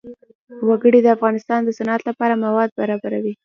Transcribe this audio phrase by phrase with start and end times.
[0.67, 3.33] وګړي د افغانستان د صنعت لپاره مواد برابروي.